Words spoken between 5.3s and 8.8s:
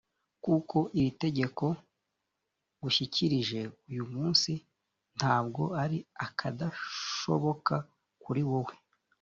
bwo ari akadashoboka kuri wowe,